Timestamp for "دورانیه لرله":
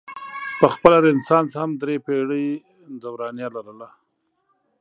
3.01-3.89